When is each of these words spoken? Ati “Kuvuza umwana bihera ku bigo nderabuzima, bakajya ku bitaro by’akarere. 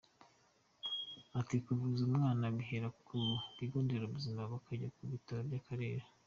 Ati 1.39 1.55
“Kuvuza 1.65 1.99
umwana 2.07 2.43
bihera 2.55 2.89
ku 3.05 3.17
bigo 3.57 3.77
nderabuzima, 3.85 4.41
bakajya 4.51 4.87
ku 4.95 5.01
bitaro 5.11 5.41
by’akarere. 5.47 6.03